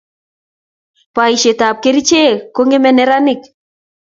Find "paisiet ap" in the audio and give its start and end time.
1.15-1.77